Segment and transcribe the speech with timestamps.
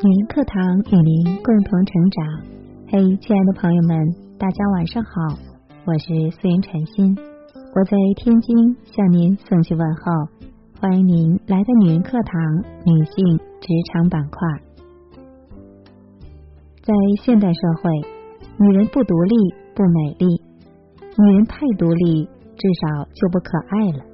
[0.00, 2.24] 女人课堂与您共同成长。
[2.86, 3.98] 嘿，亲爱的朋友们，
[4.38, 5.10] 大家晚上好，
[5.86, 6.06] 我是
[6.38, 7.18] 素颜禅心，
[7.74, 10.02] 我在天津向您送去问候，
[10.80, 12.40] 欢迎您来到女人课堂
[12.86, 14.38] 女性职场板块。
[16.84, 17.90] 在现代社会，
[18.56, 19.34] 女人不独立
[19.74, 20.26] 不美丽，
[21.18, 24.04] 女人太独立，至少就不可爱了。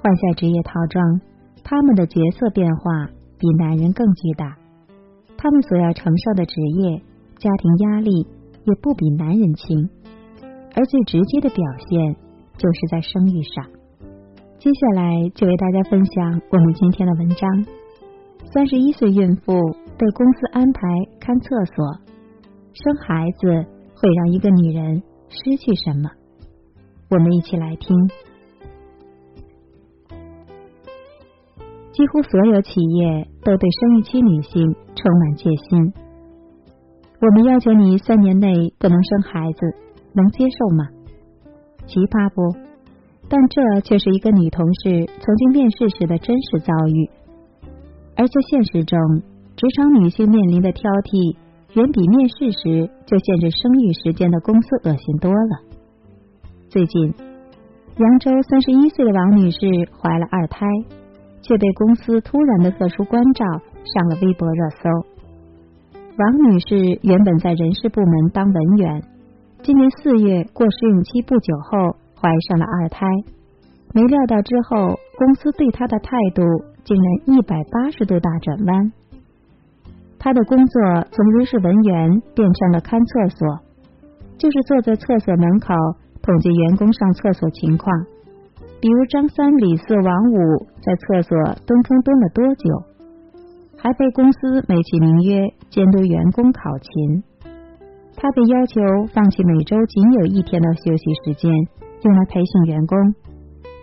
[0.00, 1.20] 换下职业套装，
[1.64, 4.56] 她们的角色变化比男人更巨大。
[5.42, 6.98] 他们所要承受的职业、
[7.38, 8.26] 家庭压力
[8.64, 9.88] 也不比男人轻，
[10.74, 12.14] 而最直接的表现
[12.58, 13.64] 就是在生育上。
[14.58, 17.64] 接下来就为大家分享我们今天的文章：
[18.52, 19.54] 三十一岁孕妇
[19.96, 20.80] 被公司安排
[21.18, 21.86] 看厕所，
[22.74, 23.48] 生孩子
[23.94, 26.10] 会让一个女人失去什么？
[27.08, 27.96] 我们一起来听。
[32.00, 35.92] 几乎所有企业都对生育期女性充满戒心。
[37.20, 39.60] 我们要求你三年内不能生孩子，
[40.14, 40.88] 能接受吗？
[41.84, 42.56] 奇葩不？
[43.28, 47.10] 但这却是一个女同事曾经面试时的真实遭遇。
[48.16, 48.98] 而在现实中，
[49.54, 51.36] 职场女性面临的挑剔，
[51.74, 55.68] 远比面试时就限制生育时间的公司恶心多了。
[56.70, 57.12] 最近，
[57.98, 59.60] 扬州三十一岁的王女士
[60.00, 60.64] 怀了二胎。
[61.42, 63.44] 却被公司突然的特殊关照
[63.84, 64.88] 上了微博热搜。
[66.16, 69.02] 王女士原本在人事部门当文员，
[69.62, 73.06] 今年四月过试用期不久后怀上了二胎，
[73.94, 76.42] 没料到之后公司对她的态度
[76.84, 78.92] 竟然一百八十度大转弯。
[80.18, 83.60] 她的工作从人事文员变成了看厕所，
[84.36, 85.72] 就是坐在厕所门口
[86.20, 87.90] 统计员工上厕所情况。
[88.80, 91.36] 比如张三、李四、王五在厕所
[91.66, 92.64] 蹲坑蹲了多久，
[93.76, 97.22] 还被公司美其名曰监督员工考勤。
[98.16, 98.80] 他被要求
[99.12, 101.52] 放弃每周仅有一天的休息时间，
[102.02, 102.96] 用来培训员工。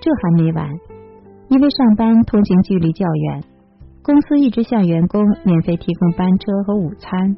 [0.01, 0.67] 这还没完，
[1.49, 3.43] 因为上班通勤距离较远，
[4.03, 7.37] 公司一直向员工免费提供班车和午餐，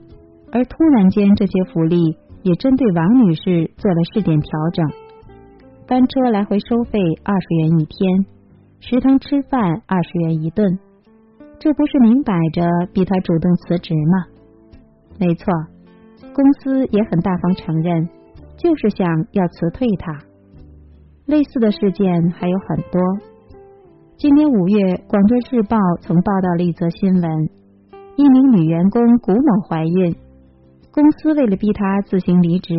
[0.52, 5.09] 而突然间这些福利也针对王女士做了试点调整。
[5.90, 8.26] 班车来回收费二十元一天，
[8.80, 10.78] 食堂吃饭二十元一顿，
[11.58, 12.62] 这不是明摆着
[12.94, 14.26] 逼他主动辞职吗？
[15.20, 15.52] 没错，
[16.32, 18.08] 公司也很大方承认，
[18.56, 20.14] 就是想要辞退他。
[21.26, 23.02] 类似的事件还有很多。
[24.16, 24.78] 今年五月，
[25.08, 27.50] 《广州日报》曾报道了一则新闻：
[28.16, 30.16] 一名女员工古某怀孕，
[30.94, 32.76] 公司为了逼她自行离职，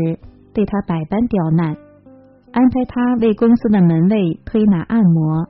[0.54, 1.76] 对她百般刁难。
[2.52, 5.48] 安排他为公司的门卫推拿按摩，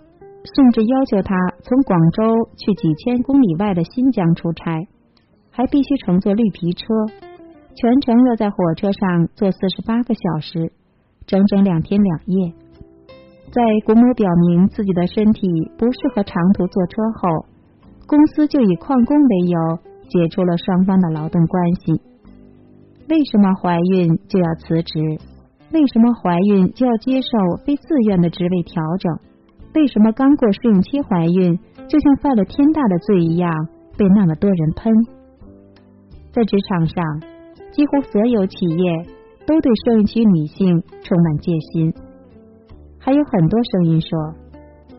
[0.54, 2.22] 甚至要求他从广州
[2.58, 4.86] 去几千公里外的新疆出差，
[5.50, 6.84] 还必须乘坐绿皮车，
[7.74, 10.72] 全程要在火车上坐四十八个小时，
[11.26, 12.52] 整整两天两夜。
[13.50, 17.46] 在古某表明自己的身体不适合长途坐车后，
[18.06, 19.58] 公司就以旷工为由
[20.08, 22.00] 解除了双方的劳动关系。
[23.08, 25.18] 为什么怀孕就要辞职？
[25.72, 29.12] 为什么怀孕就要接受非自愿的职位调整？
[29.74, 31.56] 为什么刚过试用期怀孕
[31.88, 33.52] 就像犯了天大的罪一样
[33.96, 34.92] 被那么多人喷？
[36.32, 37.04] 在职场上，
[37.70, 39.06] 几乎所有企业
[39.46, 41.94] 都对试用期女性充满戒心。
[42.98, 44.18] 还有很多声音说，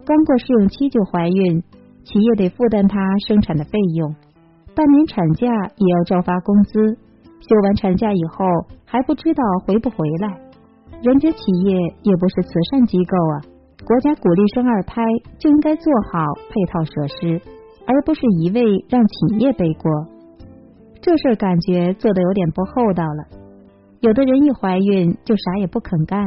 [0.06, 1.62] 刚过试用期就怀孕，
[2.06, 4.16] 企业得负担她生产的费用，
[4.74, 6.98] 半年产假也要照发工资，
[7.42, 8.46] 休完产假以后
[8.86, 10.51] 还不知道回不回来。
[11.02, 13.42] 人家企业也不是慈善机构啊，
[13.84, 15.02] 国家鼓励生二胎
[15.40, 16.20] 就应该做好
[16.50, 17.42] 配套设施，
[17.88, 19.92] 而不是一味让企业背锅。
[21.02, 23.26] 这事儿感觉做的有点不厚道了。
[24.02, 26.24] 有的人一怀孕就啥也不肯干，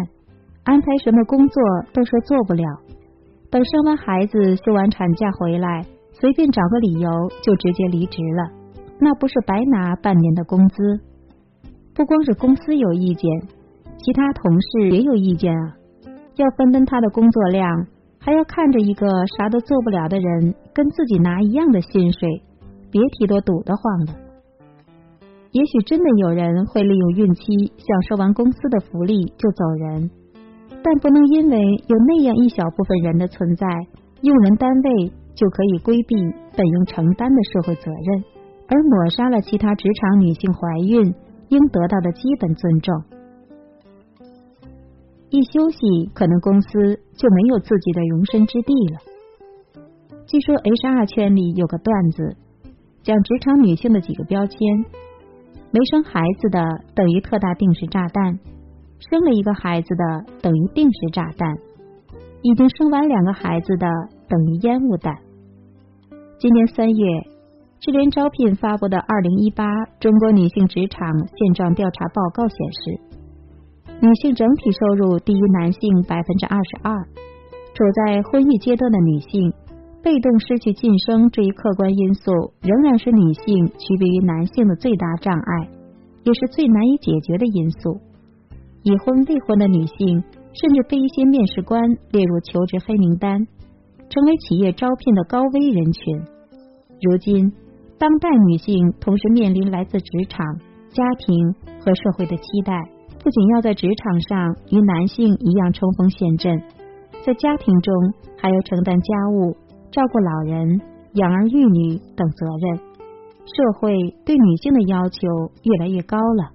[0.65, 1.63] 安排什么工作
[1.93, 2.65] 都说做不了，
[3.53, 7.09] 等生完孩子休完产假回来，随便找个理由
[7.45, 8.51] 就直接离职了，
[8.99, 11.01] 那不是白拿半年的工资？
[11.95, 13.31] 不光是公司有意见。
[14.05, 15.73] 其他同事也有意见啊，
[16.37, 17.87] 要分担他的工作量，
[18.21, 19.09] 还要看着一个
[19.39, 22.43] 啥都做不了的人跟自己拿一样的薪水，
[22.91, 24.13] 别提多堵得慌了。
[25.53, 30.11] 也许真的有人会利用孕期享受完公司的福利就走人，
[30.83, 33.67] 但不能因为有那样一小部分人的存在，
[34.21, 36.15] 用人单位就可以规避
[36.55, 38.25] 本应承担的社会责任，
[38.69, 41.15] 而抹杀了其他职场女性怀孕
[41.49, 43.03] 应得到的基本尊重。
[45.35, 45.79] 一休息，
[46.15, 46.69] 可能公司
[47.17, 49.01] 就没有自己的容身之地了。
[50.29, 52.37] 据说 HR 圈里有个段子：
[53.03, 54.57] 讲职场女性的几个标签：
[55.73, 56.63] 没生孩子的
[56.95, 58.39] 等于特大定时炸弹，
[59.11, 61.53] 生了一个孩子的等于定时炸弹，
[62.43, 63.89] 已经生完两个孩子的
[64.29, 65.17] 等于烟雾弹。
[66.39, 67.35] 今年三月。
[67.81, 69.67] 智联招聘发布的《二零一八
[70.01, 71.07] 中国女性职场
[71.37, 73.14] 现状调查报告》显示，
[74.01, 76.95] 女性整体收入低于男性百分之二十二。
[77.75, 79.53] 处在婚育阶段的女性，
[80.03, 82.31] 被动失去晋升这一客观因素，
[82.61, 85.69] 仍然是女性区别于男性的最大障碍，
[86.23, 88.01] 也是最难以解决的因素。
[88.83, 91.83] 已婚未婚的女性，甚至被一些面试官
[92.13, 93.47] 列入求职黑名单，
[94.09, 96.21] 成为企业招聘的高危人群。
[97.01, 97.53] 如今。
[97.97, 100.45] 当代女性同时面临来自职场、
[100.91, 102.75] 家庭和社会的期待，
[103.25, 106.63] 不仅要在职场上与男性一样冲锋陷阵，
[107.25, 107.95] 在家庭中
[108.37, 109.57] 还要承担家务、
[109.91, 110.79] 照顾老人、
[111.15, 115.27] 养儿育女等责任，社会对女性的要求
[115.63, 116.53] 越来越高了。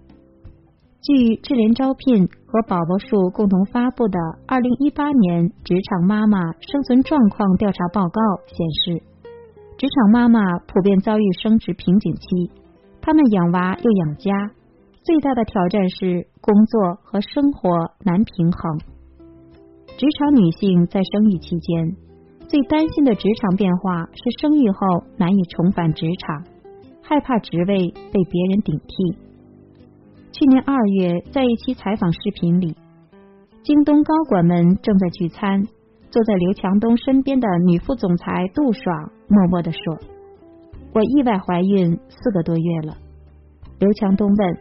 [1.02, 9.04] 据智联招聘和宝宝树共同发布的《二零一八年职场妈妈生存状况调查报告》显示。
[9.80, 12.52] 职场妈妈普遍遭遇升职瓶颈期，
[13.02, 14.52] 她们养娃又养家，
[15.04, 17.70] 最大的挑战是工作和生活
[18.04, 18.80] 难平衡。
[19.98, 21.96] 职场女性在生育期间
[22.48, 26.44] 最担心的职场变化是生育后难以重返职场，
[27.02, 29.18] 害怕职位被别人顶替。
[30.32, 32.76] 去年二月，在一期采访视频里，
[33.64, 35.64] 京东高管们正在聚餐。
[36.12, 39.80] 坐在刘强东身边的女副总裁杜爽默默的说
[40.92, 42.98] ：“我意外怀孕四个多月了。”
[43.80, 44.58] 刘强东问：“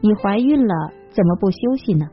[0.00, 0.74] 你怀孕了，
[1.10, 2.06] 怎么不休息呢？”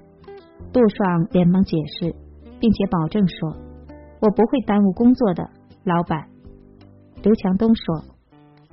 [0.73, 2.13] 杜爽连忙解释，
[2.59, 3.55] 并且保证说
[4.21, 5.49] ：“我不会耽误工作的，
[5.83, 6.27] 老板。”
[7.23, 8.03] 刘强东说：“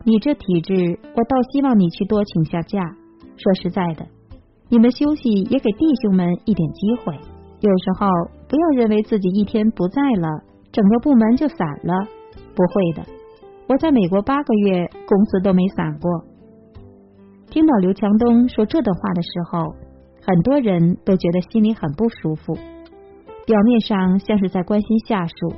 [0.04, 2.80] 你这体质，我倒希望你去多请下假。
[3.36, 4.06] 说实在的，
[4.68, 7.14] 你们休息也给弟兄们一点机会。”
[7.62, 8.08] 有时候
[8.48, 10.28] 不要认为自己一天不在了，
[10.72, 11.94] 整个部门就散了。
[12.56, 13.06] 不会的，
[13.68, 16.10] 我在美国八个月，公司都没散过。
[17.52, 19.74] 听到刘强东说这段话的时候，
[20.24, 22.54] 很多人都觉得心里很不舒服。
[23.44, 25.50] 表面上像是在关心下属，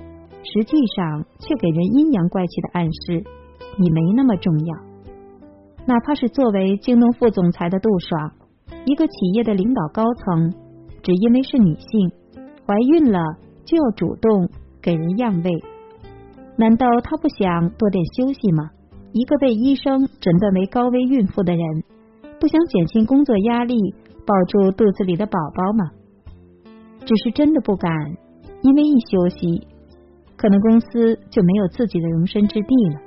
[0.42, 3.22] 实际上却给人阴阳怪气的暗示：
[3.78, 4.76] 你没那么重要。
[5.86, 8.32] 哪怕是作为京东副总裁的杜爽，
[8.86, 10.52] 一个企业的领导高层。
[11.00, 12.10] 只因为是女性，
[12.66, 13.20] 怀孕了
[13.64, 14.48] 就要主动
[14.82, 15.50] 给人让位，
[16.56, 18.70] 难道她不想多点休息吗？
[19.14, 21.84] 一个被医生诊断为高危孕妇的人，
[22.40, 23.94] 不想减轻工作压力，
[24.26, 25.92] 抱住肚子里的宝宝吗？
[27.06, 27.92] 只是真的不敢，
[28.62, 29.68] 因为一休息，
[30.36, 33.00] 可能公司就没有自己的容身之地了。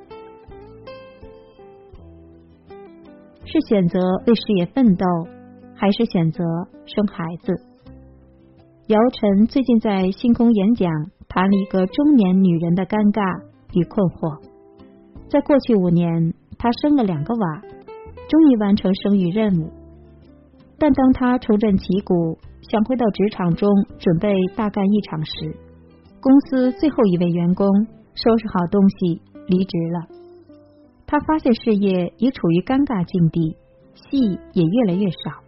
[3.43, 5.05] 是选择为事业奋斗，
[5.75, 6.41] 还是选择
[6.85, 7.53] 生孩子？
[8.87, 10.89] 姚晨最近在星空演讲，
[11.27, 13.41] 谈了一个中年女人的尴尬
[13.73, 14.46] 与困惑。
[15.29, 17.61] 在过去五年，他生了两个娃，
[18.29, 19.69] 终于完成生育任务。
[20.79, 23.69] 但当他重振旗鼓，想回到职场中
[23.99, 25.55] 准备大干一场时，
[26.21, 27.67] 公司最后一位员工
[28.13, 30.17] 收拾好东西离职了。
[31.05, 33.57] 他发现事业已处于尴尬境地，
[33.95, 35.43] 戏也越来越少。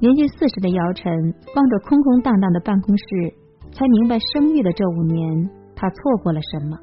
[0.00, 1.12] 年近四十的姚晨
[1.56, 3.34] 望着空空荡荡的办公室，
[3.72, 6.78] 才明白生育的这五年，他错过了什么。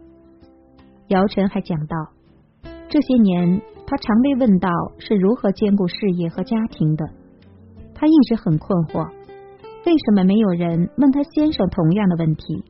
[1.07, 1.95] 姚晨还讲到，
[2.89, 7.05] 这些年她常被问到是如何兼顾事业和家庭的，
[7.93, 9.07] 她一直很困惑，
[9.85, 12.63] 为什么没有人问她先生同样的问题？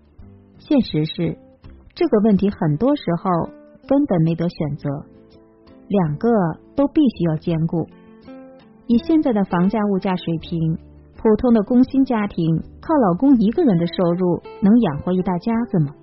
[0.57, 1.37] 现实是，
[1.93, 3.49] 这个问题很多时候
[3.87, 4.89] 根本没得选择，
[5.87, 6.27] 两个
[6.75, 7.87] 都必须要兼顾。
[8.87, 10.77] 以现在的房价物价水平，
[11.15, 15.95] 普通的工薪家庭靠老公一个人的收入能养活一大家子吗？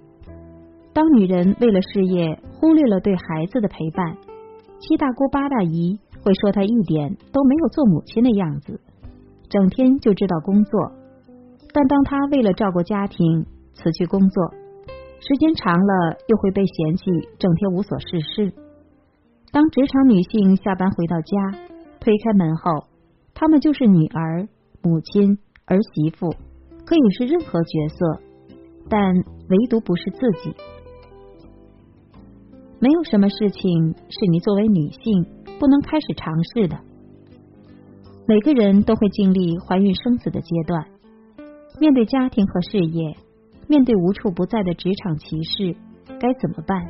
[0.92, 4.16] 当女人为了事业忽略了对孩子的陪伴，
[4.78, 8.80] 七大姑八大姨会说她一点都没有做母亲的样子，
[9.48, 10.92] 整天就知道工作。
[11.72, 14.52] 但当她为了照顾家庭辞去工作，
[15.20, 17.04] 时间长了又会被嫌弃，
[17.38, 18.52] 整天无所事事。
[19.50, 21.72] 当职场女性下班回到家。
[22.04, 22.88] 推开门后，
[23.32, 24.48] 她们就是女儿、
[24.82, 26.34] 母亲、儿媳妇，
[26.84, 28.20] 可以是任何角色，
[28.88, 30.52] 但唯独不是自己。
[32.82, 35.24] 没有什么事情是你作为女性
[35.60, 36.76] 不能开始尝试的。
[38.26, 40.84] 每个人都会经历怀孕生子的阶段，
[41.78, 43.16] 面对家庭和事业，
[43.68, 45.76] 面对无处不在的职场歧视，
[46.18, 46.84] 该怎么办？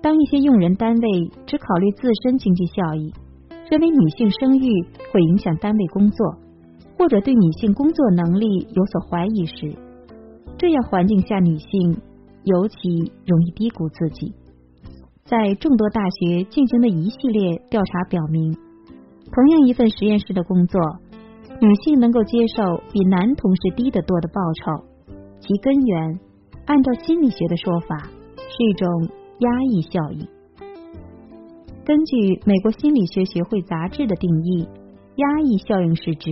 [0.00, 3.12] 当一些用人单位只考虑自身经济效益，
[3.70, 4.82] 认为女性生育
[5.12, 6.38] 会影响单位工作，
[6.96, 9.76] 或者对女性工作能力有所怀疑时，
[10.56, 12.00] 这样环境下女性
[12.44, 14.34] 尤其容易低估自己。
[15.24, 18.52] 在众多大学进行的一系列调查表明，
[19.32, 20.80] 同样一份实验室的工作，
[21.60, 24.84] 女性能够接受比男同事低得多的报酬，
[25.38, 26.20] 其根源
[26.66, 27.96] 按照心理学的说法
[28.36, 29.08] 是一种
[29.38, 30.26] 压抑效应。
[31.84, 34.68] 根据美国心理学学会杂志的定义，
[35.16, 36.30] 压抑效应是指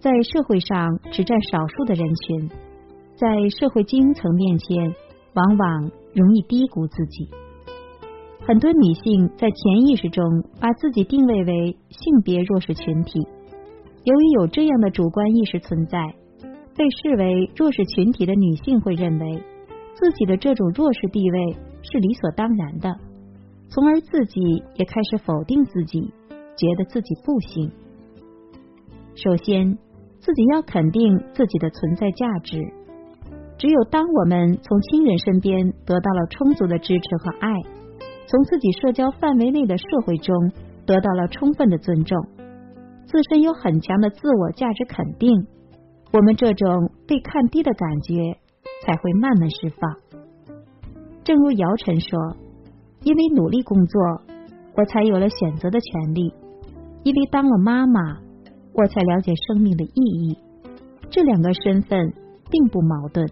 [0.00, 2.50] 在社会上只占少数的人群，
[3.16, 4.94] 在社会精英层面前，
[5.34, 7.28] 往往容易低估自己。
[8.44, 10.24] 很多女性在潜意识中
[10.60, 13.20] 把自己定位为性别弱势群体，
[14.02, 15.98] 由于有这样的主观意识存在，
[16.76, 19.40] 被视为弱势群体的女性会认为
[19.94, 22.96] 自己的这种弱势地位是理所当然的，
[23.68, 24.40] 从而自己
[24.74, 26.00] 也开始否定自己，
[26.56, 27.70] 觉得自己不行。
[29.14, 29.78] 首先，
[30.18, 32.60] 自己要肯定自己的存在价值。
[33.56, 37.81] 只有当我们从亲人身边得到了充足的支持和爱。
[38.26, 40.34] 从自己社交范围内的社会中
[40.86, 42.18] 得到了充分的尊重，
[43.04, 45.46] 自身有很强的自我价值肯定，
[46.12, 48.38] 我们这种被看低的感觉
[48.86, 49.96] 才会慢慢释放。
[51.24, 52.36] 正如姚晨说
[53.04, 54.00] ：“因为努力工作，
[54.76, 56.32] 我才有了选择的权利；
[57.02, 58.00] 因为当了妈妈，
[58.72, 60.38] 我才了解生命的意义。
[61.10, 62.14] 这两个身份
[62.50, 63.28] 并不矛盾，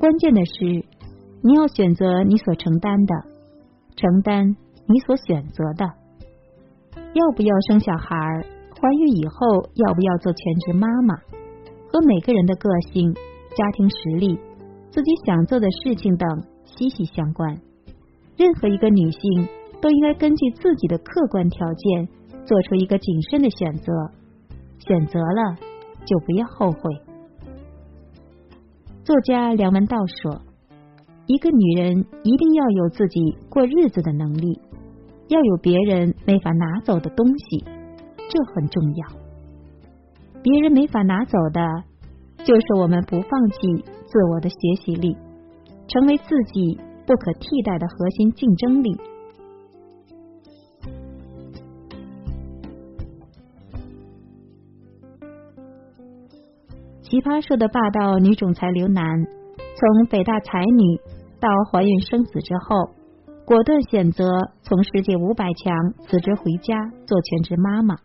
[0.00, 0.84] 关键的是
[1.42, 3.14] 你要选择你所承担的。”
[3.96, 5.84] 承担你所选择的，
[7.14, 8.16] 要不要生小孩，
[8.80, 11.14] 怀孕以后要不要做全职妈妈，
[11.92, 14.38] 和每个人的个性、家庭实力、
[14.90, 16.28] 自己想做的事情等
[16.64, 17.56] 息息相关。
[18.36, 19.48] 任何一个女性
[19.80, 22.08] 都应该根据自己的客观条件
[22.44, 23.92] 做出一个谨慎的选择，
[24.78, 25.56] 选择了
[26.04, 26.80] 就不要后悔。
[29.04, 30.53] 作家梁文道说。
[31.26, 34.60] 一个女人一定要有自己过日子的能力，
[35.28, 37.64] 要有别人没法拿走的东西，
[38.28, 39.08] 这很重要。
[40.42, 41.66] 别人没法拿走的，
[42.44, 43.58] 就是我们不放弃
[44.04, 45.16] 自我的学习力，
[45.88, 48.94] 成为自己不可替代的核心竞争力。
[57.00, 61.00] 奇葩说的霸道女总裁刘楠，从北大才女。
[61.44, 62.94] 到怀孕生子之后，
[63.44, 64.24] 果断选择
[64.62, 66.74] 从世界五百强辞职回家
[67.06, 67.96] 做全职妈妈。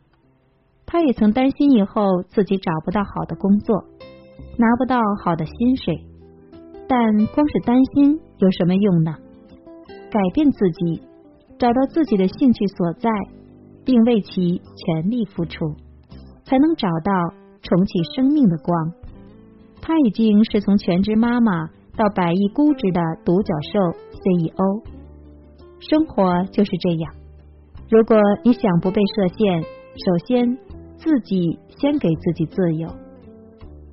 [0.86, 3.86] 她也曾担心以后自己找不到好的工作，
[4.58, 6.04] 拿不到好的薪水，
[6.90, 9.16] 但光是担心有什么用呢？
[10.12, 11.02] 改变自己，
[11.58, 13.10] 找到自己的兴趣所在，
[13.86, 15.76] 并为其全力付出，
[16.44, 17.14] 才能找到
[17.62, 18.92] 重启生命的光。
[19.82, 21.70] 她已经是从全职妈妈。
[22.00, 23.80] 到百亿估值的独角兽
[24.24, 24.84] CEO，
[25.82, 27.14] 生活就是这样。
[27.90, 28.16] 如果
[28.46, 30.58] 你想不被设限，首先
[30.96, 32.88] 自己先给自己自由。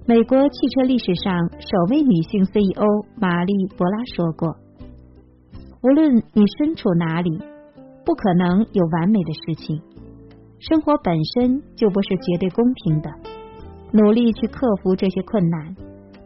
[0.07, 2.87] 美国汽车历史上首位女性 CEO
[3.17, 4.55] 玛丽·博拉说过
[5.83, 7.37] ：“无论你身处哪里，
[8.05, 9.83] 不可能有完美的事情。
[10.61, 13.11] 生活本身就不是绝对公平的，
[13.91, 15.75] 努力去克服这些困难。”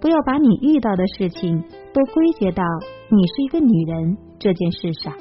[0.00, 2.64] 不要把你遇到的事情都归结到
[3.10, 5.12] 你是一个女人这件事上。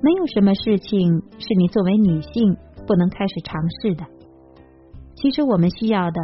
[0.00, 4.04] 没有什么事情是你作为女性不能开始尝试的。
[5.16, 6.20] 其实我们需要的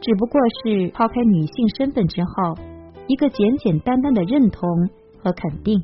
[0.00, 2.54] 只不过是抛开女性身份之后，
[3.08, 4.70] 一个简简单单的认同
[5.22, 5.82] 和肯定，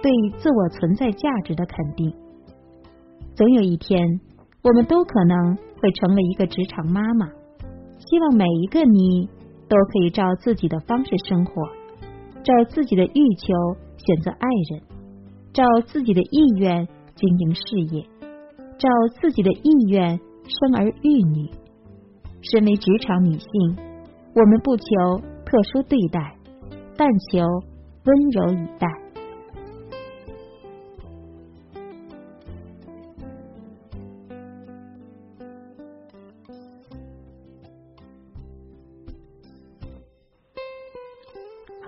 [0.00, 2.12] 对自我存在价值的肯定。
[3.34, 4.20] 总有一天，
[4.62, 7.26] 我们都可能会成为一个职场妈妈。
[7.98, 9.28] 希望每一个你。
[9.70, 11.62] 都可以照自己的方式生活，
[12.42, 13.54] 照自己的欲求
[13.96, 14.82] 选择爱人，
[15.52, 17.62] 照自己的意愿经营事
[17.92, 18.02] 业，
[18.78, 18.88] 照
[19.20, 21.48] 自己的意愿生儿育女。
[22.42, 23.76] 身为职场女性，
[24.34, 24.84] 我们不求
[25.46, 26.34] 特殊对待，
[26.96, 27.38] 但求
[28.04, 28.88] 温柔以待。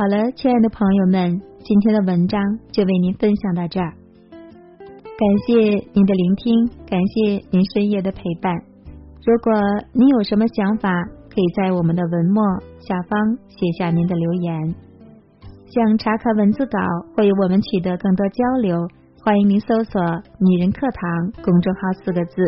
[0.03, 2.43] 好了，亲爱的朋友们，今天的文章
[2.73, 3.93] 就为您分享到这儿。
[4.75, 5.55] 感谢
[5.95, 8.53] 您的聆听，感谢您深夜的陪伴。
[9.25, 9.53] 如果
[9.93, 10.91] 您有什么想法，
[11.31, 12.43] 可以在我们的文末
[12.81, 14.75] 下方写下您的留言。
[15.71, 16.81] 想查看文字稿
[17.15, 18.77] 或与我们取得更多交流，
[19.23, 20.03] 欢迎您搜索
[20.43, 22.43] “女人课堂”公众号四个字。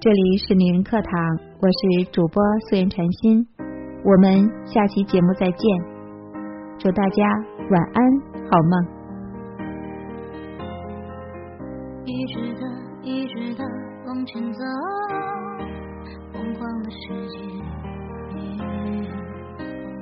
[0.00, 3.46] 这里是女人课堂，我是主播素颜禅心。
[4.02, 5.93] 我们下期节目再见，
[6.78, 7.22] 祝大家
[7.70, 8.04] 晚安，
[8.50, 8.86] 好梦。
[12.04, 12.60] 一直的，
[13.02, 13.64] 一直的
[14.06, 14.58] 往前走，
[16.32, 16.96] 疯狂的世
[17.28, 17.38] 界，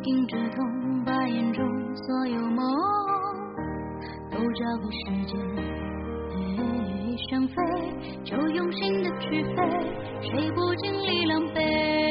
[0.02, 1.64] 迎着痛，把眼中
[1.94, 2.66] 所有梦
[4.30, 5.38] 都交给时间。
[7.30, 7.54] 想飞，
[8.24, 9.56] 就用心的去飞，
[10.20, 12.01] 谁不经历狼狈？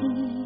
[0.00, 0.39] 说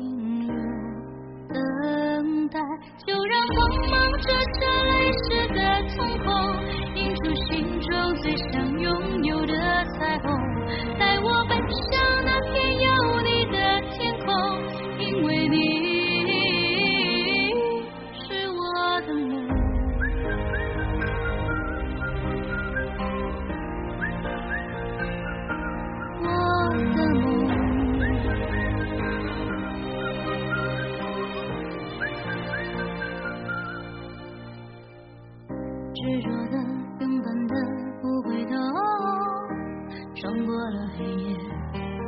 [40.24, 41.36] 穿过了黑夜，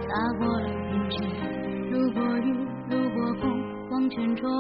[0.09, 1.19] 踏过了云界。
[1.91, 2.51] 路过雨，
[2.89, 4.51] 路过风，往前冲，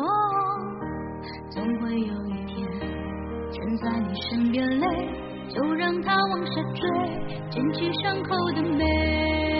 [1.48, 2.68] 总会有一天
[3.50, 4.86] 站在你身边泪，
[5.48, 6.86] 就让它往下坠，
[7.48, 9.55] 捡起伤口的美。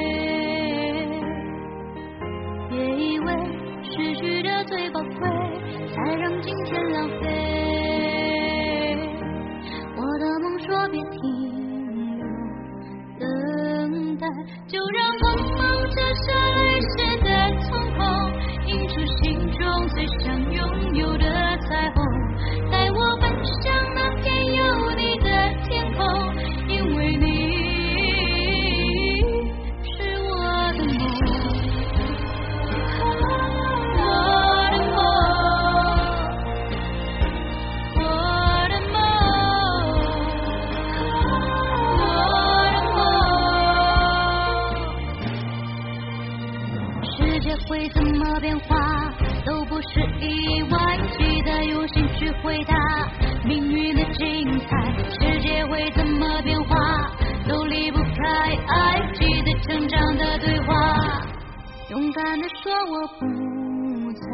[62.17, 64.27] 勇敢的说我不再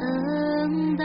[0.00, 1.04] 等待，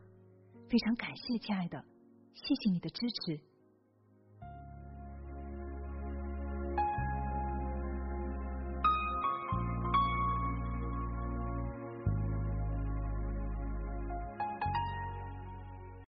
[0.71, 1.83] 非常感谢，亲爱的，
[2.33, 3.50] 谢谢你的支持。